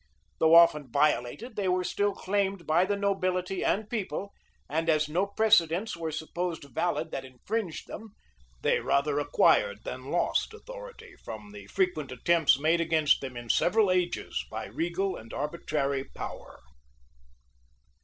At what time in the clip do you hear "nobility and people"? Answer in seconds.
2.97-4.33